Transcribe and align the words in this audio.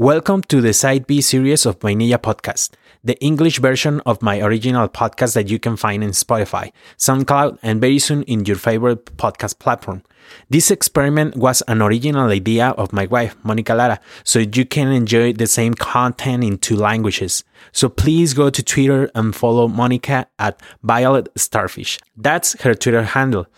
Welcome 0.00 0.42
to 0.42 0.60
the 0.60 0.72
Side 0.74 1.08
B 1.08 1.20
series 1.20 1.66
of 1.66 1.80
Vainilla 1.80 2.18
Podcast, 2.18 2.70
the 3.02 3.18
English 3.18 3.58
version 3.58 4.00
of 4.06 4.22
my 4.22 4.40
original 4.40 4.88
podcast 4.88 5.34
that 5.34 5.48
you 5.48 5.58
can 5.58 5.76
find 5.76 6.04
in 6.04 6.10
Spotify, 6.10 6.70
SoundCloud, 6.96 7.58
and 7.64 7.80
very 7.80 7.98
soon 7.98 8.22
in 8.22 8.44
your 8.44 8.58
favorite 8.58 9.06
podcast 9.16 9.58
platform. 9.58 10.04
This 10.48 10.70
experiment 10.70 11.34
was 11.34 11.64
an 11.66 11.82
original 11.82 12.30
idea 12.30 12.68
of 12.78 12.92
my 12.92 13.06
wife, 13.06 13.34
Monica 13.42 13.74
Lara, 13.74 13.98
so 14.22 14.38
you 14.38 14.64
can 14.64 14.86
enjoy 14.86 15.32
the 15.32 15.48
same 15.48 15.74
content 15.74 16.44
in 16.44 16.58
two 16.58 16.76
languages. 16.76 17.42
So 17.72 17.88
please 17.88 18.34
go 18.34 18.50
to 18.50 18.62
Twitter 18.62 19.10
and 19.16 19.34
follow 19.34 19.66
Monica 19.66 20.28
at 20.38 20.62
Violet 20.84 21.28
Starfish. 21.34 21.98
That's 22.16 22.52
her 22.62 22.74
Twitter 22.74 23.02
handle. 23.02 23.48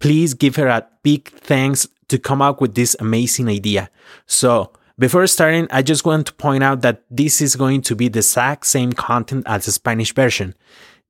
Please 0.00 0.34
give 0.34 0.56
her 0.56 0.66
a 0.66 0.88
big 1.04 1.28
thanks 1.28 1.86
to 2.08 2.18
come 2.18 2.42
up 2.42 2.60
with 2.60 2.74
this 2.74 2.96
amazing 2.98 3.48
idea. 3.48 3.90
So, 4.26 4.72
before 4.98 5.26
starting, 5.26 5.66
I 5.70 5.82
just 5.82 6.04
want 6.04 6.26
to 6.26 6.34
point 6.34 6.62
out 6.62 6.82
that 6.82 7.02
this 7.10 7.40
is 7.40 7.56
going 7.56 7.82
to 7.82 7.96
be 7.96 8.08
the 8.08 8.20
exact 8.20 8.66
same 8.66 8.92
content 8.92 9.44
as 9.46 9.66
the 9.66 9.72
Spanish 9.72 10.14
version. 10.14 10.54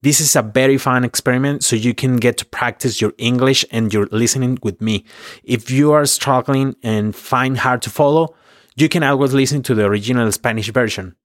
This 0.03 0.21
is 0.21 0.37
a 0.37 0.43
very 0.43 0.77
fun 0.77 1.05
experiment 1.05 1.65
so 1.65 1.77
you 1.77 1.95
can 1.95 2.17
get 2.17 2.37
to 2.39 2.45
practice 2.45 3.01
your 3.01 3.15
English 3.17 3.65
and 3.71 3.93
your 3.93 4.07
listening 4.13 4.59
with 4.63 4.81
me. 4.81 5.05
If 5.43 5.71
you 5.71 5.93
are 5.93 6.05
struggling 6.05 6.77
and 6.83 7.17
find 7.17 7.57
hard 7.57 7.81
to 7.83 7.91
follow, 7.91 8.35
you 8.77 8.89
can 8.89 9.03
always 9.03 9.33
listen 9.33 9.63
to 9.63 9.75
the 9.75 9.85
original 9.85 10.31
Spanish 10.33 10.71
version. 10.71 11.17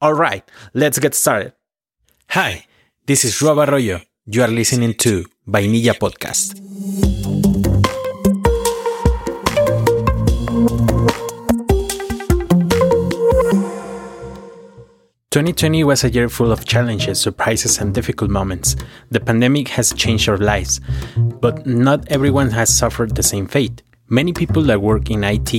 All 0.00 0.14
right, 0.14 0.48
let's 0.72 0.98
get 0.98 1.14
started. 1.14 1.54
Hi, 2.30 2.66
this 3.06 3.24
is 3.24 3.40
Rob 3.42 3.58
Arroyo. 3.58 4.00
You 4.26 4.42
are 4.42 4.48
listening 4.48 4.94
to 4.94 5.24
Vainilla 5.46 5.94
Podcast. 5.94 6.75
2020 15.36 15.84
was 15.84 16.02
a 16.02 16.08
year 16.08 16.30
full 16.30 16.50
of 16.50 16.64
challenges, 16.64 17.20
surprises, 17.20 17.76
and 17.76 17.92
difficult 17.92 18.30
moments. 18.30 18.74
The 19.10 19.20
pandemic 19.20 19.68
has 19.68 19.92
changed 19.92 20.30
our 20.30 20.38
lives, 20.38 20.80
but 21.14 21.66
not 21.66 22.08
everyone 22.08 22.50
has 22.52 22.74
suffered 22.74 23.14
the 23.14 23.22
same 23.22 23.46
fate. 23.46 23.82
Many 24.08 24.32
people 24.32 24.62
that 24.62 24.80
work 24.80 25.10
in 25.10 25.22
IT, 25.22 25.52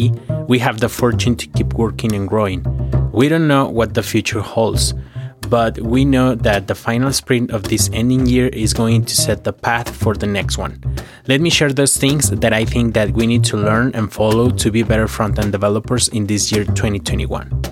we 0.47 0.57
have 0.57 0.79
the 0.79 0.89
fortune 0.89 1.35
to 1.35 1.45
keep 1.45 1.75
working 1.75 2.13
and 2.15 2.27
growing. 2.27 2.65
We 3.11 3.29
don't 3.29 3.47
know 3.47 3.69
what 3.69 3.93
the 3.93 4.01
future 4.01 4.41
holds, 4.41 4.95
but 5.41 5.77
we 5.77 6.05
know 6.05 6.33
that 6.33 6.65
the 6.65 6.73
final 6.73 7.13
sprint 7.13 7.51
of 7.51 7.61
this 7.61 7.87
ending 7.93 8.25
year 8.25 8.47
is 8.47 8.73
going 8.73 9.05
to 9.05 9.15
set 9.15 9.43
the 9.43 9.53
path 9.53 9.95
for 9.95 10.15
the 10.15 10.25
next 10.25 10.57
one. 10.57 10.81
Let 11.27 11.39
me 11.39 11.51
share 11.51 11.71
those 11.71 11.97
things 11.97 12.31
that 12.31 12.51
I 12.51 12.65
think 12.65 12.95
that 12.95 13.11
we 13.11 13.27
need 13.27 13.43
to 13.43 13.57
learn 13.57 13.91
and 13.93 14.11
follow 14.11 14.49
to 14.49 14.71
be 14.71 14.81
better 14.81 15.07
front-end 15.07 15.51
developers 15.51 16.07
in 16.07 16.25
this 16.25 16.51
year 16.51 16.63
2021. 16.65 17.66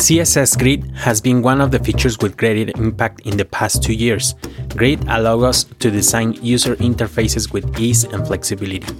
CSS 0.00 0.58
Grid 0.58 0.90
has 0.96 1.20
been 1.20 1.42
one 1.42 1.60
of 1.60 1.70
the 1.70 1.78
features 1.78 2.18
with 2.20 2.38
greater 2.38 2.72
impact 2.80 3.20
in 3.26 3.36
the 3.36 3.44
past 3.44 3.82
two 3.82 3.92
years. 3.92 4.34
Grid 4.74 5.04
allows 5.08 5.42
us 5.42 5.64
to 5.78 5.90
design 5.90 6.32
user 6.42 6.74
interfaces 6.76 7.52
with 7.52 7.78
ease 7.78 8.04
and 8.04 8.26
flexibility. 8.26 8.92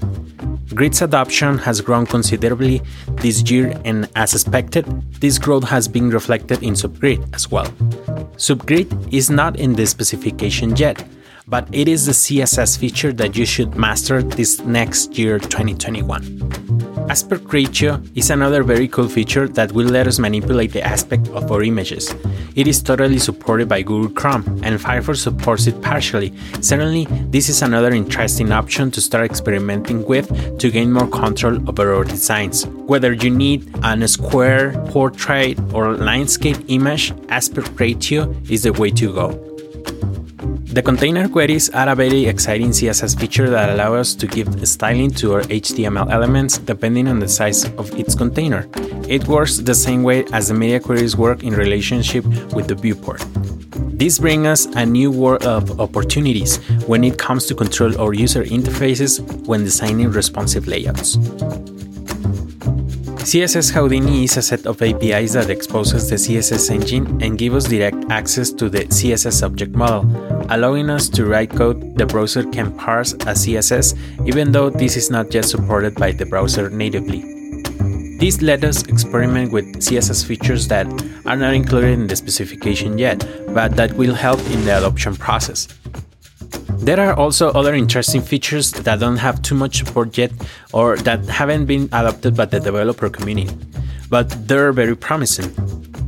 Grid's 0.75 1.01
adoption 1.01 1.57
has 1.57 1.81
grown 1.81 2.05
considerably 2.05 2.83
this 3.17 3.51
year, 3.51 3.81
and 3.87 4.11
as 4.15 4.35
expected, 4.35 4.85
this 5.23 5.39
growth 5.39 5.65
has 5.65 5.89
been 5.89 6.11
reflected 6.11 6.63
in 6.63 6.75
Subgrid 6.75 7.35
as 7.35 7.51
well. 7.51 7.67
Subgrid 8.37 8.87
is 9.11 9.31
not 9.31 9.59
in 9.59 9.73
the 9.73 9.87
specification 9.87 10.77
yet, 10.77 11.03
but 11.49 11.67
it 11.73 11.89
is 11.89 12.05
the 12.05 12.13
CSS 12.13 12.79
feature 12.79 13.13
that 13.15 13.39
you 13.39 13.47
should 13.47 13.75
master 13.75 14.23
this 14.23 14.61
next 14.61 15.17
year 15.17 15.39
2021. 15.39 16.70
Aspect 17.11 17.53
ratio 17.53 18.01
is 18.15 18.31
another 18.31 18.63
very 18.63 18.87
cool 18.87 19.09
feature 19.09 19.49
that 19.49 19.73
will 19.73 19.89
let 19.89 20.07
us 20.07 20.21
manipulate 20.21 20.73
the 20.73 20.81
aspect 20.81 21.27
of 21.31 21.51
our 21.51 21.61
images. 21.65 22.15
It 22.55 22.69
is 22.69 22.81
totally 22.81 23.19
supported 23.19 23.69
by 23.69 23.83
Google 23.83 24.11
Chrome, 24.11 24.45
and 24.63 24.79
Firefox 24.79 25.17
supports 25.17 25.67
it 25.67 25.83
partially. 25.83 26.33
Certainly, 26.61 27.09
this 27.33 27.49
is 27.49 27.63
another 27.63 27.91
interesting 27.91 28.53
option 28.53 28.93
to 28.93 29.01
start 29.01 29.25
experimenting 29.25 30.07
with 30.07 30.31
to 30.61 30.71
gain 30.71 30.93
more 30.93 31.09
control 31.09 31.69
over 31.69 31.93
our 31.93 32.05
designs. 32.05 32.65
Whether 32.87 33.13
you 33.13 33.31
need 33.31 33.69
a 33.83 34.07
square, 34.07 34.71
portrait, 34.91 35.59
or 35.75 35.97
landscape 35.97 36.59
image, 36.69 37.13
aspect 37.29 37.73
ratio 37.81 38.33
is 38.49 38.63
the 38.63 38.73
way 38.73 38.93
to 38.93 39.13
go. 39.13 39.50
The 40.73 40.83
container 40.83 41.29
queries 41.29 41.69
are 41.71 41.89
a 41.89 41.97
very 41.97 42.27
exciting 42.27 42.69
CSS 42.71 43.19
feature 43.19 43.51
that 43.51 43.71
allow 43.71 43.95
us 43.95 44.15
to 44.15 44.25
give 44.29 44.69
styling 44.69 45.11
to 45.19 45.35
our 45.35 45.43
HTML 45.43 46.09
elements 46.13 46.59
depending 46.59 47.09
on 47.09 47.19
the 47.19 47.27
size 47.27 47.65
of 47.75 47.93
its 47.99 48.15
container. 48.15 48.69
It 49.09 49.27
works 49.27 49.57
the 49.57 49.75
same 49.75 50.05
way 50.05 50.27
as 50.33 50.47
the 50.47 50.55
media 50.55 50.79
queries 50.79 51.17
work 51.17 51.43
in 51.43 51.55
relationship 51.55 52.25
with 52.55 52.69
the 52.69 52.77
viewport. 52.77 53.21
This 53.99 54.21
brings 54.21 54.47
us 54.47 54.67
a 54.77 54.87
new 54.87 55.11
world 55.11 55.45
of 55.45 55.81
opportunities 55.81 56.59
when 56.87 57.03
it 57.03 57.19
comes 57.19 57.47
to 57.47 57.55
control 57.57 58.01
our 58.01 58.15
user 58.15 58.45
interfaces 58.45 59.21
when 59.49 59.65
designing 59.65 60.13
responsive 60.13 60.69
layouts. 60.69 61.17
CSS 63.21 63.71
Houdini 63.71 64.25
is 64.25 64.39
a 64.39 64.43
set 64.43 64.67
of 64.67 64.81
APIs 64.81 65.35
that 65.35 65.51
exposes 65.51 66.09
the 66.09 66.17
CSS 66.17 66.71
engine 66.71 67.23
and 67.23 67.37
give 67.37 67.55
us 67.55 67.69
direct 67.69 68.11
access 68.11 68.51
to 68.51 68.71
the 68.71 68.87
CSS 68.87 69.43
object 69.45 69.75
model, 69.77 70.05
allowing 70.49 70.89
us 70.89 71.11
to 71.11 71.27
write 71.27 71.51
code 71.51 71.99
the 71.99 72.07
browser 72.07 72.43
can 72.45 72.75
parse 72.79 73.13
as 73.27 73.47
CSS 73.47 73.95
even 74.27 74.53
though 74.53 74.71
this 74.71 74.97
is 74.97 75.11
not 75.11 75.33
yet 75.35 75.45
supported 75.45 75.95
by 75.97 76.13
the 76.13 76.25
browser 76.25 76.71
natively. 76.71 77.21
This 78.19 78.41
let 78.41 78.65
us 78.65 78.85
experiment 78.85 79.53
with 79.53 79.67
CSS 79.77 80.25
features 80.25 80.67
that 80.69 80.87
are 81.27 81.37
not 81.37 81.53
included 81.53 81.91
in 81.91 82.07
the 82.07 82.17
specification 82.17 82.97
yet, 82.97 83.19
but 83.55 83.77
that 83.77 83.93
will 83.93 84.15
help 84.15 84.41
in 84.51 84.65
the 84.65 84.79
adoption 84.79 85.15
process. 85.15 85.69
There 86.83 86.99
are 86.99 87.15
also 87.15 87.51
other 87.51 87.75
interesting 87.75 88.23
features 88.23 88.73
that 88.73 89.01
don't 89.01 89.19
have 89.19 89.43
too 89.43 89.55
much 89.55 89.77
support 89.77 90.17
yet 90.17 90.33
or 90.73 90.97
that 90.99 91.27
haven't 91.27 91.67
been 91.67 91.85
adopted 91.93 92.35
by 92.35 92.47
the 92.47 92.59
developer 92.59 93.11
community, 93.11 93.55
but 94.09 94.31
they're 94.49 94.73
very 94.73 94.97
promising. 94.97 95.53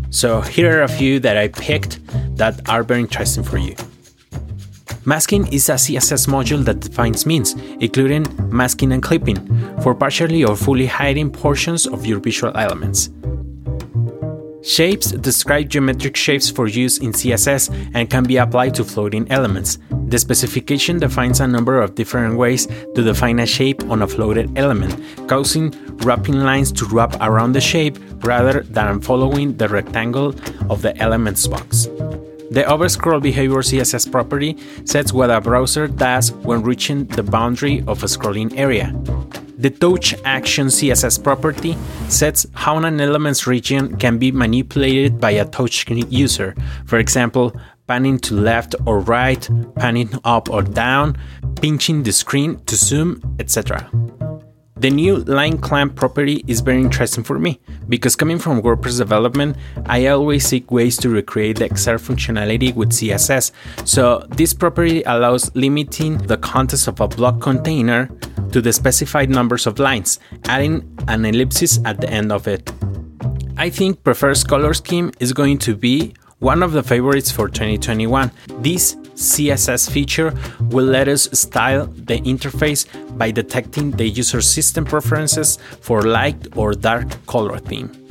So 0.09 0.41
here 0.41 0.79
are 0.79 0.83
a 0.83 0.89
few 0.89 1.21
that 1.21 1.37
I 1.37 1.49
picked 1.49 2.01
that 2.37 2.67
are 2.71 2.83
very 2.83 3.01
interesting 3.01 3.45
for 3.45 3.59
you. 3.59 3.77
Masking 5.05 5.47
is 5.53 5.69
a 5.69 5.75
CSS 5.75 6.27
module 6.27 6.65
that 6.65 6.81
defines 6.81 7.27
means, 7.27 7.53
including 7.81 8.25
masking 8.51 8.93
and 8.93 9.03
clipping, 9.03 9.39
for 9.83 9.95
partially 9.95 10.43
or 10.43 10.57
fully 10.57 10.87
hiding 10.87 11.31
portions 11.31 11.87
of 11.87 12.07
your 12.07 12.19
visual 12.19 12.57
elements. 12.57 13.11
Shapes 14.63 15.11
describe 15.11 15.69
geometric 15.69 16.17
shapes 16.17 16.49
for 16.49 16.69
use 16.69 16.99
in 16.99 17.13
CSS 17.13 17.69
and 17.95 18.09
can 18.09 18.23
be 18.23 18.37
applied 18.37 18.75
to 18.77 18.85
floating 18.85 19.31
elements. 19.31 19.79
The 20.13 20.19
specification 20.19 20.99
defines 20.99 21.41
a 21.41 21.49
number 21.49 21.81
of 21.81 21.95
different 21.95 22.37
ways 22.37 22.67
to 22.67 23.03
define 23.03 23.39
a 23.39 23.47
shape 23.47 23.83
on 23.89 24.03
a 24.03 24.07
floated 24.07 24.59
element, 24.59 24.93
causing 25.27 25.71
wrapping 26.05 26.39
lines 26.39 26.71
to 26.73 26.85
wrap 26.85 27.17
around 27.23 27.53
the 27.53 27.63
shape 27.63 27.97
rather 28.23 28.61
than 28.61 29.01
following 29.01 29.57
the 29.57 29.71
rectangle 29.71 30.35
of 30.69 30.83
the 30.83 30.95
element's 30.99 31.47
box. 31.47 31.87
The 32.51 32.63
overscroll 32.69 33.23
behavior 33.23 33.63
CSS 33.63 34.13
property 34.13 34.59
sets 34.85 35.15
what 35.15 35.31
a 35.31 35.41
browser 35.41 35.89
does 35.89 36.31
when 36.45 36.63
reaching 36.63 37.07
the 37.07 37.23
boundary 37.23 37.83
of 37.87 38.03
a 38.03 38.07
scrolling 38.07 38.55
area. 38.59 38.93
The 39.57 39.71
touch 39.71 40.15
action 40.25 40.67
CSS 40.67 41.23
property 41.23 41.79
sets 42.09 42.45
how 42.53 42.77
an 42.79 43.01
element's 43.01 43.47
region 43.47 43.97
can 43.97 44.19
be 44.19 44.33
manipulated 44.33 45.21
by 45.21 45.31
a 45.31 45.47
touchscreen 45.47 46.11
user. 46.11 46.57
For 46.85 46.99
example, 46.99 47.55
panning 47.87 48.19
to 48.21 48.35
left 48.35 48.75
or 48.87 49.01
right, 49.01 49.49
panning 49.77 50.11
up 50.25 50.51
or 50.51 50.63
down, 50.63 51.17
pinching 51.61 52.03
the 52.03 52.13
screen 52.13 52.59
to 52.67 52.77
zoom, 52.77 53.21
etc. 53.39 53.91
The 54.83 54.91
new 54.91 55.19
line 55.19 55.59
clamp 55.59 55.95
property 55.95 56.43
is 56.49 56.61
very 56.61 56.81
interesting 56.81 57.23
for 57.23 57.39
me 57.39 57.61
because 57.89 58.17
coming 58.17 58.41
from 58.41 58.63
WordPress 58.63 58.99
development, 58.99 59.57
I 59.87 60.07
always 60.07 60.45
seek 60.45 60.73
ways 60.73 60.97
to 60.97 61.09
recreate 61.09 61.59
the 61.59 61.69
XR 61.69 62.01
functionality 62.01 62.75
with 62.75 62.91
CSS. 62.91 63.53
So 63.87 64.27
this 64.31 64.53
property 64.53 65.05
allows 65.05 65.55
limiting 65.55 66.19
the 66.19 66.37
contents 66.37 66.89
of 66.89 66.99
a 66.99 67.07
block 67.07 67.41
container 67.41 68.11
to 68.51 68.61
the 68.61 68.73
specified 68.73 69.31
numbers 69.31 69.69
of 69.69 69.79
lines, 69.79 70.19
adding 70.47 70.83
an 71.07 71.25
ellipsis 71.27 71.79
at 71.85 72.01
the 72.01 72.11
end 72.11 72.33
of 72.33 72.49
it. 72.49 72.73
I 73.57 73.71
think 73.71 74.03
preferred 74.03 74.45
color 74.49 74.75
scheme 74.75 75.13
is 75.21 75.33
going 75.33 75.59
to 75.59 75.77
be 75.77 76.15
one 76.43 76.61
of 76.61 76.73
the 76.73 76.83
favorites 76.83 77.31
for 77.31 77.49
2021. 77.49 78.29
This 78.59 78.97
CSS 79.15 79.89
feature 79.89 80.35
will 80.71 80.85
let 80.85 81.07
us 81.07 81.29
style 81.39 81.87
the 81.87 82.19
interface 82.23 82.85
by 83.17 83.31
detecting 83.31 83.93
the 83.93 84.09
user 84.09 84.41
system 84.41 84.85
preferences 84.85 85.59
for 85.81 86.03
light 86.03 86.57
or 86.57 86.73
dark 86.73 87.07
color 87.27 87.59
theme. 87.59 88.02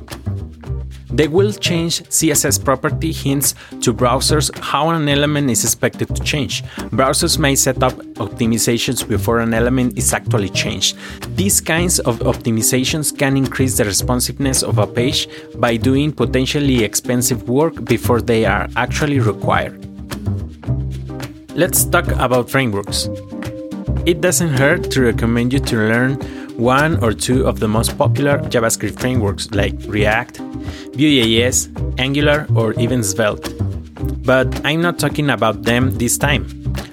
They 1.12 1.28
will 1.28 1.52
change 1.52 2.04
CSS 2.04 2.64
property 2.64 3.12
hints 3.12 3.54
to 3.82 3.94
browsers 3.94 4.56
how 4.60 4.90
an 4.90 5.10
element 5.10 5.50
is 5.50 5.64
expected 5.64 6.16
to 6.16 6.24
change. 6.24 6.64
Browsers 6.92 7.38
may 7.38 7.56
set 7.56 7.84
up 7.84 7.94
optimizations 8.16 9.08
before 9.08 9.40
an 9.40 9.54
element 9.54 9.98
is 9.98 10.14
actually 10.14 10.50
changed. 10.50 10.98
These 11.36 11.60
kinds 11.60 12.00
of 12.00 12.20
optimizations 12.20 13.18
can 13.18 13.36
increase 13.36 13.78
the 13.78 13.86
responsiveness 13.86 14.64
of 14.64 14.78
a 14.78 14.88
page 14.88 15.28
by 15.56 15.76
doing 15.78 16.12
potentially 16.14 16.84
expensive 16.84 17.50
work 17.50 17.84
before 17.86 18.22
they 18.22 18.46
are 18.46 18.70
actually 18.76 19.20
required. 19.20 19.86
Let's 21.56 21.84
talk 21.84 22.08
about 22.12 22.50
frameworks. 22.50 23.10
It 24.06 24.22
doesn't 24.22 24.58
hurt 24.58 24.90
to 24.92 25.02
recommend 25.02 25.54
you 25.54 25.60
to 25.60 25.76
learn 25.76 26.41
one 26.62 27.04
or 27.04 27.12
two 27.12 27.48
of 27.48 27.60
the 27.60 27.68
most 27.68 27.98
popular 27.98 28.38
JavaScript 28.38 29.00
frameworks 29.00 29.50
like 29.52 29.74
React, 29.88 30.38
Vue.js, 30.94 32.00
Angular, 32.00 32.46
or 32.56 32.74
even 32.74 33.04
Svelte. 33.04 33.50
But 34.24 34.64
I'm 34.64 34.82
not 34.82 35.00
talking 35.00 35.32
about 35.32 35.64
them 35.64 35.90
this 35.98 36.20
time. 36.20 36.46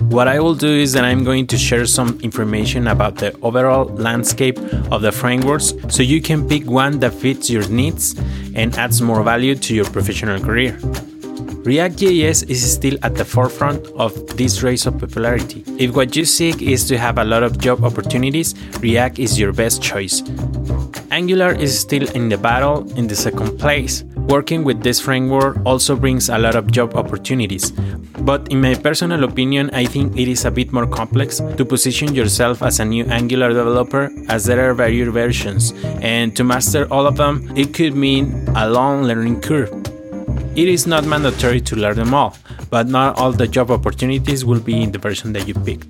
What 0.09 0.27
I 0.27 0.41
will 0.41 0.55
do 0.55 0.69
is 0.69 0.95
that 0.95 1.05
I'm 1.05 1.23
going 1.23 1.47
to 1.49 1.59
share 1.59 1.85
some 1.85 2.19
information 2.23 2.89
about 2.89 3.17
the 3.17 3.39
overall 3.43 3.85
landscape 3.85 4.59
of 4.91 5.03
the 5.03 5.13
frameworks 5.13 5.75
so 5.91 6.03
you 6.03 6.23
can 6.23 6.49
pick 6.49 6.65
one 6.65 6.99
that 7.01 7.13
fits 7.13 7.51
your 7.51 7.69
needs 7.69 8.19
and 8.55 8.75
adds 8.77 9.03
more 9.03 9.23
value 9.23 9.55
to 9.55 9.75
your 9.75 9.85
professional 9.85 10.41
career. 10.41 10.79
React.js 11.69 12.49
is 12.49 12.65
still 12.65 12.97
at 13.03 13.15
the 13.15 13.27
forefront 13.27 13.89
of 13.89 14.15
this 14.39 14.63
race 14.63 14.87
of 14.87 14.99
popularity. 14.99 15.63
If 15.77 15.95
what 15.95 16.17
you 16.17 16.25
seek 16.25 16.63
is 16.63 16.89
to 16.89 16.97
have 16.97 17.19
a 17.19 17.25
lot 17.25 17.43
of 17.43 17.59
job 17.59 17.85
opportunities, 17.85 18.55
React 18.81 19.19
is 19.19 19.39
your 19.39 19.53
best 19.53 19.83
choice. 19.83 20.23
Angular 21.11 21.53
is 21.53 21.79
still 21.79 22.09
in 22.17 22.31
the 22.31 22.39
battle 22.39 22.91
in 22.97 23.07
the 23.07 23.15
second 23.15 23.59
place. 23.59 24.03
Working 24.33 24.65
with 24.65 24.83
this 24.83 24.99
framework 24.99 25.59
also 25.67 25.95
brings 25.95 26.31
a 26.31 26.39
lot 26.39 26.55
of 26.55 26.73
job 26.73 26.97
opportunities. 26.97 27.71
But 28.25 28.49
in 28.49 28.63
my 28.63 28.75
personal 28.75 29.25
opinion, 29.25 29.69
I 29.75 29.85
think 29.85 30.17
it 30.17 30.27
is 30.27 30.47
a 30.47 30.51
bit 30.51 30.73
more 30.73 30.87
complex 30.87 31.37
to 31.37 31.65
position 31.67 32.15
yourself 32.15 32.63
as 32.63 32.81
a 32.81 32.85
new 32.87 33.05
Angular 33.05 33.51
developer 33.51 34.11
as 34.31 34.47
there 34.47 34.71
are 34.71 34.73
various 34.73 35.11
versions, 35.13 35.75
and 36.01 36.35
to 36.35 36.45
master 36.45 36.91
all 36.91 37.07
of 37.07 37.19
them, 37.19 37.53
it 37.57 37.75
could 37.75 37.95
mean 37.95 38.49
a 38.57 38.71
long 38.71 39.03
learning 39.03 39.43
curve. 39.43 39.78
It 40.57 40.69
is 40.69 40.87
not 40.87 41.05
mandatory 41.05 41.61
to 41.61 41.77
learn 41.77 41.97
them 41.97 42.15
all, 42.15 42.37
but 42.71 42.89
not 42.89 43.17
all 43.17 43.33
the 43.33 43.47
job 43.47 43.71
opportunities 43.71 44.45
will 44.45 44.61
be 44.61 44.83
in 44.83 44.93
the 44.93 44.99
version 44.99 45.33
that 45.35 45.47
you 45.47 45.55
picked. 45.55 45.87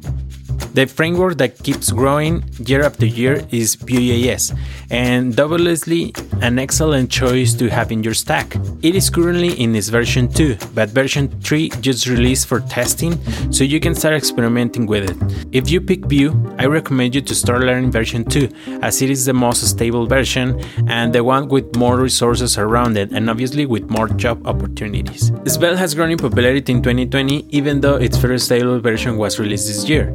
The 0.78 0.86
framework 0.86 1.38
that 1.38 1.60
keeps 1.64 1.90
growing 1.90 2.44
year 2.64 2.84
after 2.84 3.04
year 3.04 3.42
is 3.50 3.74
Vue.js, 3.74 4.56
and 4.92 5.34
doubtlessly 5.34 6.14
an 6.40 6.60
excellent 6.60 7.10
choice 7.10 7.52
to 7.54 7.68
have 7.68 7.90
in 7.90 8.04
your 8.04 8.14
stack. 8.14 8.54
It 8.80 8.94
is 8.94 9.10
currently 9.10 9.60
in 9.60 9.74
its 9.74 9.88
version 9.88 10.28
2, 10.28 10.56
but 10.76 10.90
version 10.90 11.34
3 11.40 11.70
just 11.80 12.06
released 12.06 12.46
for 12.46 12.60
testing, 12.60 13.18
so 13.50 13.64
you 13.64 13.80
can 13.80 13.92
start 13.92 14.14
experimenting 14.14 14.86
with 14.86 15.10
it. 15.10 15.16
If 15.50 15.68
you 15.68 15.80
pick 15.80 16.06
Vue, 16.06 16.30
I 16.60 16.66
recommend 16.66 17.12
you 17.12 17.22
to 17.22 17.34
start 17.34 17.62
learning 17.62 17.90
version 17.90 18.24
2, 18.24 18.78
as 18.80 19.02
it 19.02 19.10
is 19.10 19.24
the 19.26 19.34
most 19.34 19.66
stable 19.66 20.06
version 20.06 20.62
and 20.86 21.12
the 21.12 21.24
one 21.24 21.48
with 21.48 21.74
more 21.74 21.98
resources 21.98 22.56
around 22.56 22.96
it, 22.96 23.10
and 23.10 23.28
obviously 23.28 23.66
with 23.66 23.90
more 23.90 24.06
job 24.06 24.46
opportunities. 24.46 25.32
Svelte 25.44 25.76
has 25.76 25.96
grown 25.96 26.12
in 26.12 26.18
popularity 26.18 26.70
in 26.70 26.84
2020, 26.84 27.46
even 27.50 27.80
though 27.80 27.96
its 27.96 28.16
first 28.16 28.44
stable 28.44 28.78
version 28.78 29.16
was 29.16 29.40
released 29.40 29.66
this 29.66 29.88
year. 29.88 30.14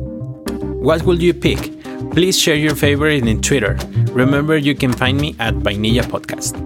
What 0.83 1.03
will 1.03 1.23
you 1.23 1.33
pick? 1.33 1.81
Please 2.11 2.37
share 2.37 2.57
your 2.57 2.75
favorite 2.75 3.25
in 3.25 3.41
Twitter. 3.41 3.77
Remember, 4.11 4.57
you 4.57 4.75
can 4.75 4.91
find 4.91 5.17
me 5.17 5.33
at 5.39 5.53
Vainilla 5.53 6.03
Podcast. 6.03 6.59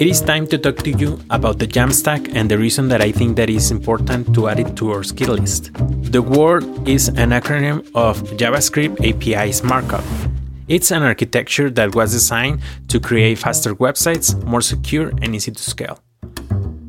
It 0.00 0.08
is 0.08 0.22
time 0.22 0.48
to 0.48 0.58
talk 0.58 0.78
to 0.78 0.90
you 0.90 1.20
about 1.30 1.60
the 1.60 1.68
Jamstack 1.68 2.34
and 2.34 2.50
the 2.50 2.58
reason 2.58 2.88
that 2.88 3.00
I 3.00 3.12
think 3.12 3.36
that 3.36 3.48
is 3.48 3.70
important 3.70 4.34
to 4.34 4.48
add 4.48 4.58
it 4.58 4.74
to 4.74 4.90
our 4.90 5.04
skill 5.04 5.34
list. 5.34 5.70
The 6.10 6.20
word 6.20 6.64
is 6.88 7.10
an 7.10 7.30
acronym 7.30 7.88
of 7.94 8.20
JavaScript 8.32 9.06
APIs 9.06 9.62
Markup. 9.62 10.02
It's 10.66 10.90
an 10.90 11.04
architecture 11.04 11.70
that 11.70 11.94
was 11.94 12.10
designed 12.10 12.58
to 12.88 12.98
create 12.98 13.38
faster 13.38 13.76
websites, 13.76 14.34
more 14.42 14.62
secure, 14.62 15.12
and 15.22 15.32
easy 15.32 15.52
to 15.52 15.62
scale. 15.62 16.02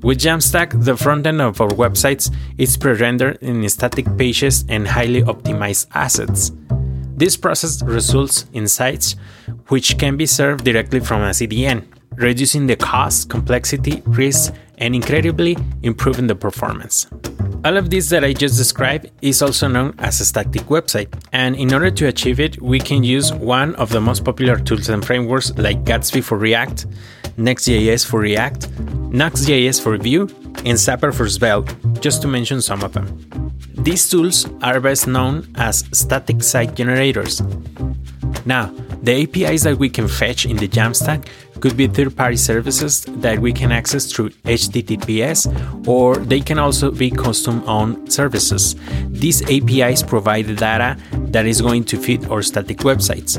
With 0.02 0.20
Jamstack, 0.20 0.84
the 0.84 0.94
frontend 0.94 1.42
of 1.42 1.60
our 1.60 1.70
websites 1.70 2.34
is 2.60 2.78
pre-rendered 2.78 3.38
in 3.42 3.68
static 3.68 4.06
pages 4.16 4.64
and 4.70 4.88
highly 4.88 5.24
optimized 5.24 5.88
assets. 5.96 6.52
This 7.18 7.36
process 7.36 7.82
results 7.82 8.46
in 8.54 8.68
sites 8.68 9.16
which 9.70 9.98
can 9.98 10.16
be 10.16 10.28
served 10.28 10.66
directly 10.66 11.00
from 11.00 11.24
a 11.24 11.30
CDN, 11.30 11.88
reducing 12.12 12.68
the 12.68 12.76
cost, 12.76 13.30
complexity, 13.30 14.04
risk, 14.06 14.54
and 14.78 14.94
incredibly 14.94 15.58
improving 15.82 16.28
the 16.28 16.36
performance. 16.36 17.08
All 17.66 17.76
of 17.76 17.90
this 17.90 18.10
that 18.12 18.24
I 18.24 18.34
just 18.34 18.56
described 18.56 19.10
is 19.24 19.42
also 19.42 19.68
known 19.68 19.96
as 19.98 20.22
a 20.22 20.26
static 20.26 20.62
website, 20.64 21.12
and 21.34 21.56
in 21.56 21.74
order 21.74 21.90
to 21.90 22.08
achieve 22.08 22.40
it, 22.40 22.62
we 22.62 22.80
can 22.80 23.04
use 23.04 23.34
one 23.34 23.74
of 23.76 23.90
the 23.90 24.00
most 24.00 24.24
popular 24.24 24.58
tools 24.58 24.90
and 24.90 25.04
frameworks 25.04 25.52
like 25.58 25.84
Gatsby 25.84 26.24
for 26.24 26.38
React, 26.38 26.86
Next.js 27.38 28.04
for 28.06 28.20
React, 28.20 28.70
Nuxt.js 29.12 29.82
for 29.82 29.96
Vue, 29.98 30.28
and 30.66 30.80
Sapper 30.80 31.12
for 31.12 31.30
Svelte, 31.30 31.74
just 32.02 32.22
to 32.24 32.28
mention 32.28 32.62
some 32.62 32.82
of 32.82 32.94
them. 32.94 33.08
These 33.76 34.10
tools 34.10 34.48
are 34.64 34.80
best 34.80 35.08
known 35.08 35.48
as 35.56 35.86
static 35.94 36.42
site 36.42 36.74
generators. 36.74 37.42
Now, 38.46 38.74
the 39.04 39.24
APIs 39.24 39.64
that 39.64 39.78
we 39.78 39.90
can 39.90 40.08
fetch 40.08 40.46
in 40.46 40.58
the 40.58 40.68
Jamstack 40.68 41.28
could 41.62 41.78
be 41.78 41.88
third 41.88 42.16
party 42.16 42.38
services 42.38 43.06
that 43.08 43.40
we 43.40 43.54
can 43.54 43.72
access 43.72 44.12
through 44.12 44.30
HTTPS, 44.46 45.88
or 45.88 46.18
they 46.18 46.40
can 46.40 46.58
also 46.60 46.92
be 46.92 47.12
custom 47.12 47.64
owned 47.68 48.12
services. 48.12 48.76
These 49.10 49.44
APIs 49.44 50.02
provide 50.04 50.48
the 50.48 50.56
data 50.56 50.98
that 51.32 51.46
is 51.46 51.62
going 51.62 51.84
to 51.86 51.98
feed 51.98 52.26
our 52.30 52.42
static 52.42 52.80
websites. 52.80 53.38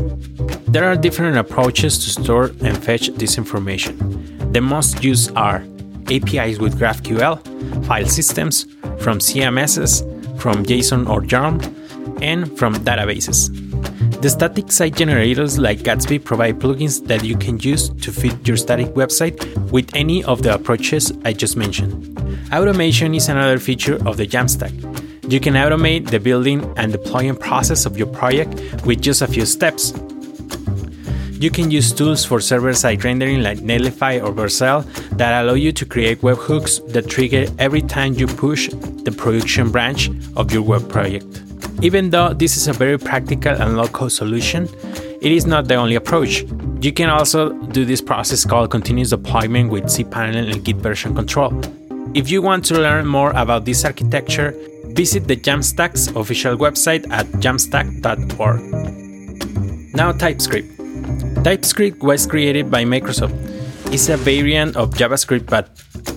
There 0.67 0.85
are 0.85 0.96
different 0.96 1.37
approaches 1.37 1.99
to 1.99 2.23
store 2.23 2.50
and 2.62 2.82
fetch 2.82 3.08
this 3.08 3.38
information. 3.38 4.52
The 4.52 4.61
most 4.61 5.02
used 5.02 5.35
are 5.37 5.64
APIs 6.11 6.58
with 6.58 6.79
GraphQL, 6.79 7.85
file 7.87 8.06
systems, 8.06 8.64
from 8.99 9.19
CMSs, 9.19 10.02
from 10.40 10.64
JSON 10.64 11.08
or 11.08 11.23
YAML, 11.23 12.23
and 12.23 12.56
from 12.58 12.75
databases. 12.76 13.50
The 14.20 14.31
static 14.31 14.73
site 14.73 14.96
generators 14.96 15.58
like 15.58 15.81
Gatsby 15.81 16.25
provide 16.25 16.58
plugins 16.58 17.06
that 17.06 17.25
you 17.25 17.37
can 17.37 17.61
use 17.61 17.88
to 17.88 18.11
fit 18.11 18.49
your 18.49 18.56
static 18.56 18.88
website 18.94 19.38
with 19.70 19.94
any 19.94 20.25
of 20.25 20.43
the 20.43 20.55
approaches 20.55 21.12
I 21.25 21.32
just 21.32 21.56
mentioned. 21.56 22.19
Automation 22.52 23.14
is 23.14 23.29
another 23.29 23.58
feature 23.58 23.94
of 24.08 24.17
the 24.17 24.26
Jamstack. 24.26 24.98
You 25.29 25.41
can 25.41 25.55
automate 25.55 26.09
the 26.09 26.19
building 26.19 26.65
and 26.79 26.91
deploying 26.91 27.37
process 27.37 27.85
of 27.85 27.99
your 27.99 28.07
project 28.07 28.55
with 28.87 29.03
just 29.03 29.21
a 29.21 29.27
few 29.27 29.45
steps. 29.45 29.93
You 31.33 31.51
can 31.51 31.71
use 31.71 31.93
tools 31.93 32.25
for 32.25 32.41
server 32.41 32.73
side 32.73 33.05
rendering 33.05 33.43
like 33.43 33.59
Netlify 33.59 34.25
or 34.25 34.33
Vercel 34.33 34.87
that 35.19 35.43
allow 35.43 35.53
you 35.53 35.70
to 35.73 35.85
create 35.85 36.23
webhooks 36.23 36.81
that 36.94 37.11
trigger 37.11 37.44
every 37.58 37.82
time 37.82 38.15
you 38.15 38.27
push 38.27 38.70
the 38.70 39.13
production 39.13 39.70
branch 39.70 40.08
of 40.35 40.51
your 40.51 40.63
web 40.63 40.89
project. 40.89 41.43
Even 41.82 42.08
though 42.08 42.32
this 42.32 42.56
is 42.56 42.67
a 42.67 42.73
very 42.73 42.99
practical 42.99 43.53
and 43.53 43.77
low 43.77 43.87
cost 43.87 44.17
solution, 44.17 44.67
it 45.20 45.31
is 45.31 45.44
not 45.44 45.69
the 45.69 45.75
only 45.75 45.97
approach. 45.97 46.43
You 46.81 46.93
can 46.94 47.11
also 47.11 47.53
do 47.67 47.85
this 47.85 48.01
process 48.01 48.47
called 48.47 48.70
continuous 48.70 49.11
deployment 49.11 49.70
with 49.70 49.85
cPanel 49.85 50.51
and 50.51 50.65
Git 50.65 50.77
version 50.77 51.15
control. 51.15 51.53
If 52.15 52.31
you 52.31 52.41
want 52.41 52.65
to 52.65 52.75
learn 52.81 53.06
more 53.06 53.31
about 53.32 53.67
this 53.67 53.85
architecture, 53.85 54.55
visit 54.98 55.28
the 55.28 55.36
Jamstack's 55.36 56.08
official 56.17 56.56
website 56.56 57.08
at 57.12 57.24
jamstack.org. 57.38 58.60
Now, 59.94 60.10
TypeScript. 60.10 60.67
TypeScript 61.44 62.02
was 62.02 62.26
created 62.26 62.69
by 62.69 62.82
Microsoft. 62.82 63.32
It's 63.94 64.08
a 64.08 64.17
variant 64.17 64.76
of 64.76 64.94
JavaScript, 64.94 65.46
but 65.46 65.70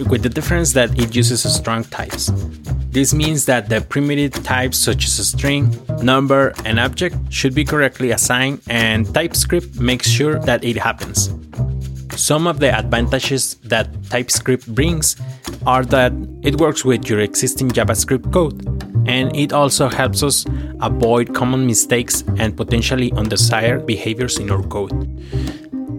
with 0.09 0.23
the 0.23 0.29
difference 0.29 0.73
that 0.73 0.97
it 0.97 1.15
uses 1.15 1.43
strong 1.53 1.83
types. 1.83 2.31
This 2.89 3.13
means 3.13 3.45
that 3.45 3.69
the 3.69 3.81
primitive 3.81 4.33
types 4.43 4.79
such 4.79 5.05
as 5.05 5.29
string, 5.29 5.77
number, 6.01 6.51
and 6.65 6.79
object 6.79 7.17
should 7.29 7.53
be 7.53 7.63
correctly 7.63 8.09
assigned, 8.09 8.61
and 8.67 9.05
TypeScript 9.13 9.79
makes 9.79 10.09
sure 10.09 10.39
that 10.39 10.63
it 10.63 10.77
happens. 10.77 11.29
Some 12.15 12.47
of 12.47 12.59
the 12.59 12.75
advantages 12.75 13.55
that 13.63 13.88
TypeScript 14.09 14.73
brings 14.73 15.15
are 15.65 15.85
that 15.85 16.13
it 16.43 16.59
works 16.59 16.83
with 16.83 17.09
your 17.09 17.19
existing 17.19 17.69
JavaScript 17.69 18.31
code, 18.33 18.71
and 19.05 19.36
it 19.36 19.53
also 19.53 19.88
helps 19.88 20.24
us 20.24 20.46
avoid 20.81 21.34
common 21.34 21.65
mistakes 21.65 22.24
and 22.38 22.55
potentially 22.55 23.12
undesired 23.13 23.86
behaviors 23.86 24.38
in 24.38 24.50
our 24.51 24.63
code. 24.63 24.91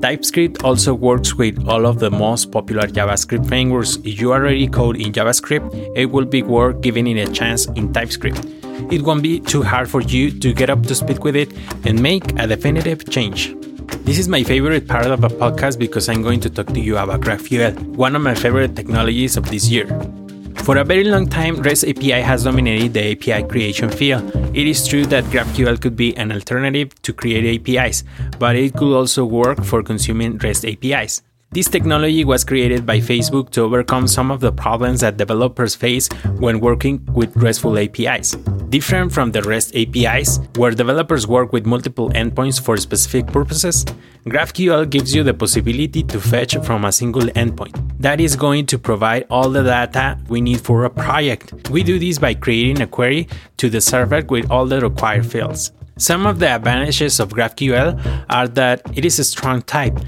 TypeScript 0.02 0.64
also 0.64 0.94
works 0.94 1.36
with 1.36 1.68
all 1.68 1.86
of 1.86 2.00
the 2.00 2.10
most 2.10 2.50
popular 2.50 2.88
JavaScript 2.88 3.46
frameworks. 3.46 3.96
If 3.98 4.20
you 4.20 4.32
already 4.32 4.66
code 4.66 4.96
in 4.96 5.12
JavaScript, 5.12 5.92
it 5.96 6.06
will 6.06 6.24
be 6.24 6.42
worth 6.42 6.80
giving 6.80 7.06
it 7.06 7.28
a 7.28 7.32
chance 7.32 7.66
in 7.66 7.92
TypeScript. 7.92 8.44
It 8.90 9.02
won't 9.02 9.22
be 9.22 9.38
too 9.38 9.62
hard 9.62 9.88
for 9.88 10.00
you 10.00 10.36
to 10.40 10.52
get 10.52 10.70
up 10.70 10.82
to 10.86 10.94
speed 10.96 11.20
with 11.20 11.36
it 11.36 11.52
and 11.86 12.02
make 12.02 12.36
a 12.38 12.48
definitive 12.48 13.08
change. 13.10 13.54
This 14.04 14.18
is 14.18 14.26
my 14.26 14.42
favorite 14.42 14.88
part 14.88 15.06
of 15.06 15.22
a 15.22 15.28
podcast 15.28 15.78
because 15.78 16.08
I'm 16.08 16.22
going 16.22 16.40
to 16.40 16.50
talk 16.50 16.66
to 16.66 16.80
you 16.80 16.96
about 16.96 17.20
GraphQL, 17.20 17.78
one 17.94 18.16
of 18.16 18.22
my 18.22 18.34
favorite 18.34 18.74
technologies 18.74 19.36
of 19.36 19.48
this 19.50 19.68
year. 19.68 19.86
For 20.62 20.76
a 20.76 20.84
very 20.84 21.02
long 21.02 21.26
time, 21.26 21.60
REST 21.60 21.88
API 21.88 22.22
has 22.22 22.44
dominated 22.44 22.94
the 22.94 23.12
API 23.12 23.48
creation 23.48 23.90
field. 23.90 24.22
It 24.54 24.68
is 24.68 24.86
true 24.86 25.04
that 25.06 25.24
GraphQL 25.24 25.80
could 25.80 25.96
be 25.96 26.16
an 26.16 26.30
alternative 26.30 26.94
to 27.02 27.12
create 27.12 27.44
APIs, 27.68 28.04
but 28.38 28.54
it 28.54 28.74
could 28.74 28.96
also 28.96 29.24
work 29.24 29.64
for 29.64 29.82
consuming 29.82 30.38
REST 30.38 30.64
APIs. 30.64 31.22
This 31.50 31.68
technology 31.68 32.24
was 32.24 32.44
created 32.44 32.86
by 32.86 32.98
Facebook 32.98 33.50
to 33.50 33.62
overcome 33.62 34.06
some 34.06 34.30
of 34.30 34.38
the 34.38 34.52
problems 34.52 35.00
that 35.00 35.16
developers 35.16 35.74
face 35.74 36.08
when 36.38 36.60
working 36.60 37.04
with 37.12 37.36
RESTful 37.36 37.76
APIs. 37.76 38.36
Different 38.72 39.12
from 39.12 39.32
the 39.32 39.42
REST 39.42 39.76
APIs, 39.76 40.40
where 40.56 40.70
developers 40.70 41.26
work 41.26 41.52
with 41.52 41.66
multiple 41.66 42.08
endpoints 42.12 42.58
for 42.58 42.78
specific 42.78 43.26
purposes, 43.26 43.84
GraphQL 44.24 44.88
gives 44.88 45.14
you 45.14 45.22
the 45.22 45.34
possibility 45.34 46.02
to 46.04 46.18
fetch 46.18 46.56
from 46.64 46.86
a 46.86 46.90
single 46.90 47.28
endpoint. 47.36 47.76
That 47.98 48.18
is 48.18 48.34
going 48.34 48.64
to 48.72 48.78
provide 48.78 49.26
all 49.28 49.50
the 49.50 49.62
data 49.62 50.18
we 50.26 50.40
need 50.40 50.62
for 50.62 50.86
a 50.86 50.90
project. 50.90 51.68
We 51.68 51.82
do 51.82 51.98
this 51.98 52.18
by 52.18 52.32
creating 52.32 52.80
a 52.80 52.86
query 52.86 53.28
to 53.58 53.68
the 53.68 53.82
server 53.82 54.22
with 54.22 54.50
all 54.50 54.64
the 54.64 54.80
required 54.80 55.26
fields. 55.26 55.70
Some 55.98 56.24
of 56.26 56.38
the 56.38 56.48
advantages 56.48 57.20
of 57.20 57.28
GraphQL 57.28 58.24
are 58.30 58.48
that 58.48 58.80
it 58.96 59.04
is 59.04 59.18
a 59.18 59.24
strong 59.24 59.60
type, 59.60 60.00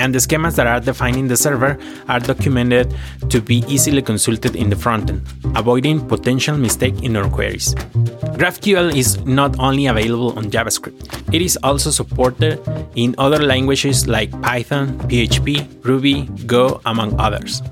and 0.00 0.14
the 0.14 0.18
schemas 0.18 0.56
that 0.56 0.66
are 0.66 0.80
defined 0.80 1.16
in 1.16 1.28
the 1.28 1.36
server 1.36 1.78
are 2.08 2.18
documented 2.18 2.94
to 3.28 3.40
be 3.42 3.62
easily 3.68 4.00
consulted 4.00 4.56
in 4.56 4.70
the 4.70 4.76
frontend, 4.76 5.20
avoiding 5.56 6.00
potential 6.14 6.56
mistake 6.56 7.02
in 7.02 7.16
our 7.16 7.28
queries. 7.28 7.74
GraphQL 8.40 8.96
is 8.96 9.20
not 9.26 9.58
only 9.58 9.86
available 9.86 10.32
on 10.38 10.44
JavaScript, 10.50 11.34
it 11.34 11.42
is 11.42 11.58
also 11.62 11.90
supported 11.90 12.58
in 12.96 13.14
other 13.18 13.42
languages 13.52 14.08
like 14.08 14.30
Python, 14.40 14.98
PHP, 15.10 15.84
Ruby, 15.84 16.22
Go, 16.46 16.80
among 16.86 17.20
others. 17.20 17.62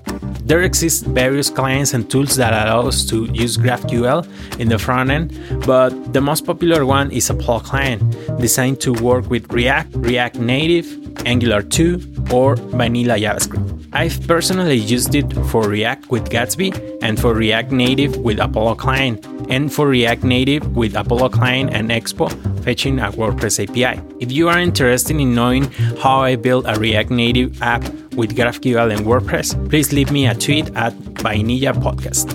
There 0.49 0.63
exist 0.63 1.05
various 1.05 1.51
clients 1.51 1.93
and 1.93 2.11
tools 2.11 2.37
that 2.37 2.53
allow 2.53 2.89
us 2.89 3.05
to 3.11 3.27
use 3.33 3.59
GraphQL 3.59 4.27
in 4.59 4.69
the 4.69 4.79
front 4.79 5.11
end, 5.11 5.27
but 5.67 5.91
the 6.13 6.21
most 6.21 6.47
popular 6.47 6.87
one 6.87 7.11
is 7.11 7.29
a 7.29 7.35
Apollo 7.35 7.61
Client, 7.61 8.01
designed 8.41 8.81
to 8.81 8.93
work 8.95 9.29
with 9.29 9.53
React, 9.53 9.97
React 9.97 10.41
Native, 10.41 10.87
Angular 11.27 11.63
2, 11.63 12.18
or 12.33 12.57
vanilla 12.57 13.15
JavaScript. 13.15 13.89
I've 13.93 14.27
personally 14.27 14.77
used 14.77 15.15
it 15.15 15.33
for 15.47 15.69
React 15.69 16.11
with 16.11 16.29
Gatsby 16.29 16.99
and 17.03 17.19
for 17.19 17.33
React 17.35 17.73
Native 17.73 18.17
with 18.19 18.39
Apollo 18.39 18.75
Client, 18.75 19.25
and 19.49 19.73
for 19.73 19.89
React 19.89 20.25
Native 20.25 20.77
with 20.77 20.95
Apollo 20.95 21.31
Client 21.31 21.71
and 21.73 21.91
Expo 21.91 22.29
fetching 22.65 22.99
a 22.99 23.11
WordPress 23.13 23.65
API. 23.65 24.01
If 24.21 24.31
you 24.31 24.49
are 24.49 24.59
interested 24.59 25.17
in 25.17 25.35
knowing 25.35 25.65
how 26.03 26.21
I 26.21 26.37
built 26.37 26.67
a 26.69 26.79
React 26.79 27.11
Native 27.13 27.63
app 27.63 27.83
with 28.13 28.37
GraphQL 28.37 28.93
and 28.93 29.07
WordPress, 29.07 29.71
please 29.71 29.93
leave 29.93 30.11
me 30.11 30.27
a 30.27 30.35
tweet 30.35 30.69
at 30.77 30.93
Vainilla 31.23 31.73
Podcast. 31.73 32.35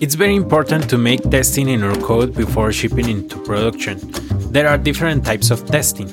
It's 0.00 0.14
very 0.14 0.34
important 0.34 0.88
to 0.90 0.98
make 0.98 1.22
testing 1.30 1.68
in 1.68 1.82
our 1.82 1.96
code 1.96 2.34
before 2.34 2.72
shipping 2.72 3.08
into 3.08 3.36
production. 3.44 3.98
There 4.52 4.68
are 4.68 4.78
different 4.78 5.24
types 5.24 5.50
of 5.50 5.66
testing. 5.66 6.08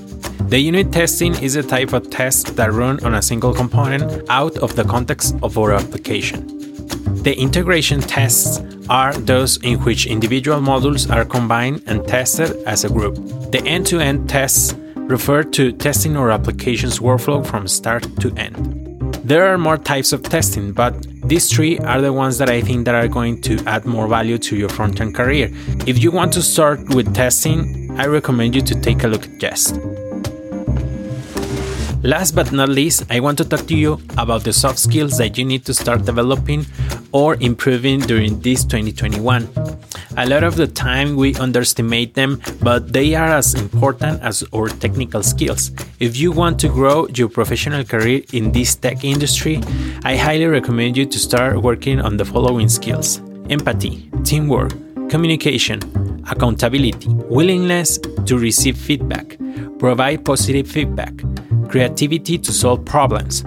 The 0.48 0.60
unit 0.60 0.92
testing 0.92 1.34
is 1.42 1.56
a 1.56 1.64
type 1.64 1.92
of 1.94 2.12
test 2.12 2.56
that 2.56 2.72
run 2.72 3.04
on 3.04 3.16
a 3.16 3.22
single 3.22 3.52
component 3.52 4.30
out 4.30 4.56
of 4.60 4.75
the 4.75 4.84
context 4.84 5.36
of 5.42 5.58
our 5.58 5.74
application. 5.74 6.46
The 7.24 7.36
integration 7.36 8.00
tests 8.00 8.62
are 8.88 9.14
those 9.14 9.58
in 9.64 9.80
which 9.80 10.06
individual 10.06 10.60
modules 10.60 11.12
are 11.12 11.25
combined 11.25 11.82
and 11.88 12.08
tested 12.08 12.56
as 12.68 12.84
a 12.84 12.90
group. 12.90 13.16
The 13.52 13.64
end 13.66 13.88
to 13.88 14.00
end 14.00 14.30
tests 14.30 14.75
refer 14.96 15.42
to 15.44 15.72
testing 15.72 16.16
our 16.16 16.30
application's 16.30 17.00
workflow 17.00 17.44
from 17.44 17.68
start 17.68 18.04
to 18.20 18.32
end. 18.36 19.16
There 19.24 19.52
are 19.52 19.58
more 19.58 19.78
types 19.78 20.14
of 20.14 20.22
testing, 20.22 20.72
but 20.74 20.94
these 21.28 21.52
three 21.52 21.80
are 21.80 22.02
the 22.02 22.14
ones 22.14 22.38
that 22.38 22.52
I 22.52 22.62
think 22.62 22.86
that 22.86 22.94
are 22.94 23.08
going 23.08 23.42
to 23.42 23.58
add 23.66 23.86
more 23.86 24.08
value 24.08 24.38
to 24.38 24.56
your 24.56 24.70
front-end 24.70 25.16
career. 25.16 25.50
If 25.88 26.04
you 26.04 26.12
want 26.12 26.32
to 26.34 26.44
start 26.44 26.94
with 26.94 27.16
testing, 27.16 28.00
I 28.00 28.06
recommend 28.06 28.54
you 28.54 28.62
to 28.62 28.80
take 28.80 29.04
a 29.04 29.08
look 29.08 29.25
at 29.25 29.40
Jest. 29.40 29.80
Last 32.06 32.36
but 32.36 32.52
not 32.52 32.70
least, 32.70 33.04
I 33.10 33.20
want 33.20 33.40
to 33.40 33.46
talk 33.46 33.66
to 33.66 33.76
you 33.76 34.00
about 34.20 34.44
the 34.44 34.54
soft 34.54 34.78
skills 34.78 35.18
that 35.18 35.40
you 35.40 35.44
need 35.44 35.66
to 35.66 35.74
start 35.74 36.06
developing 36.06 36.68
or 37.12 37.34
improving 37.42 38.00
during 38.00 38.40
this 38.42 38.64
2021. 38.64 39.50
A 40.16 40.28
lot 40.28 40.44
of 40.44 40.56
the 40.56 40.68
time 40.68 41.16
we 41.16 41.34
underestimate 41.34 42.14
them, 42.14 42.40
but 42.62 42.94
they 42.94 43.16
are 43.16 43.34
as 43.34 43.56
important 43.56 44.22
as 44.22 44.44
our 44.54 44.68
technical 44.68 45.24
skills. 45.24 45.72
If 46.00 46.16
you 46.16 46.32
want 46.32 46.60
to 46.60 46.68
grow 46.68 47.08
your 47.08 47.28
professional 47.28 47.84
career 47.84 48.22
in 48.34 48.52
this 48.52 48.76
tech 48.76 49.04
industry, 49.04 49.60
I 50.04 50.16
highly 50.16 50.46
recommend 50.46 50.98
you 50.98 51.08
to 51.08 51.18
start 51.18 51.60
working 51.60 52.00
on 52.00 52.18
the 52.18 52.26
following 52.26 52.70
skills 52.70 53.20
empathy, 53.50 54.12
teamwork, 54.24 54.78
communication, 55.10 55.82
accountability, 56.30 57.10
willingness 57.10 57.98
to 58.28 58.38
receive 58.38 58.78
feedback, 58.78 59.40
provide 59.80 60.24
positive 60.24 60.68
feedback 60.68 61.12
creativity 61.70 62.38
to 62.38 62.52
solve 62.52 62.86
problems, 62.86 63.44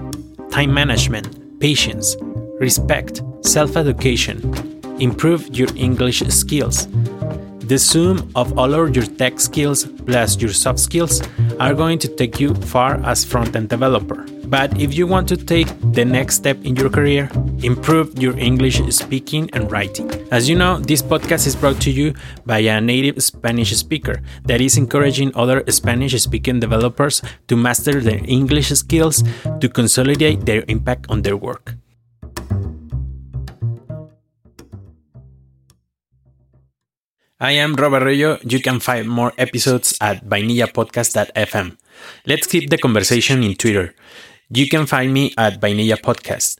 time 0.51 0.73
management, 0.73 1.59
patience, 1.59 2.15
respect, 2.59 3.21
self 3.41 3.77
education, 3.77 4.37
improve 4.99 5.47
your 5.55 5.69
English 5.75 6.19
skills. 6.27 6.87
The 7.69 7.77
sum 7.77 8.31
of 8.35 8.57
all 8.57 8.73
of 8.73 8.95
your 8.95 9.05
tech 9.05 9.39
skills 9.39 9.85
plus 9.85 10.41
your 10.41 10.51
soft 10.51 10.79
skills 10.79 11.21
are 11.59 11.73
going 11.73 11.99
to 11.99 12.07
take 12.07 12.39
you 12.39 12.55
far 12.55 12.95
as 13.05 13.23
front 13.23 13.55
end 13.55 13.69
developer. 13.69 14.25
But 14.45 14.81
if 14.81 14.95
you 14.95 15.05
want 15.05 15.27
to 15.29 15.37
take 15.37 15.67
the 15.93 16.03
next 16.03 16.35
step 16.37 16.57
in 16.65 16.75
your 16.75 16.89
career, 16.89 17.29
improve 17.63 18.17
your 18.17 18.37
English 18.37 18.81
speaking 18.93 19.49
and 19.53 19.71
writing. 19.71 20.09
As 20.31 20.49
you 20.49 20.55
know, 20.55 20.79
this 20.79 21.01
podcast 21.01 21.47
is 21.47 21.55
brought 21.55 21.81
to 21.81 21.91
you 21.91 22.13
by 22.45 22.59
a 22.59 22.81
native 22.81 23.21
Spanish 23.23 23.75
speaker 23.75 24.21
that 24.45 24.61
is 24.61 24.77
encouraging 24.77 25.31
other 25.35 25.63
Spanish 25.69 26.13
speaking 26.21 26.59
developers 26.59 27.21
to 27.47 27.55
master 27.55 28.01
their 28.01 28.21
English 28.25 28.69
skills 28.69 29.23
to 29.59 29.69
consolidate 29.69 30.45
their 30.45 30.63
impact 30.67 31.07
on 31.09 31.21
their 31.21 31.37
work. 31.37 31.75
I 37.39 37.51
am 37.51 37.75
Robert 37.75 38.03
Arroyo. 38.03 38.37
You 38.43 38.59
can 38.59 38.81
find 38.81 39.07
more 39.07 39.31
episodes 39.37 39.95
at 40.01 40.27
vainillapodcast.fm. 40.27 41.77
Let's 42.27 42.47
keep 42.47 42.69
the 42.69 42.77
conversation 42.77 43.43
in 43.43 43.55
Twitter. 43.55 43.95
You 44.49 44.67
can 44.67 44.85
find 44.85 45.13
me 45.13 45.33
at 45.37 45.61
Vainilla 45.61 45.95
Podcast. 45.95 46.59